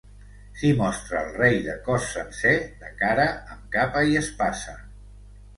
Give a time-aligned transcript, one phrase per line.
[0.61, 2.55] S'hi mostra el rei de cos sencer,
[2.87, 4.79] de cara, amb capa i espasa.